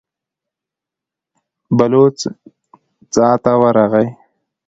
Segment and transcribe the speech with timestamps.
[1.77, 2.17] بلوڅ
[3.13, 4.07] څا ته ورغی.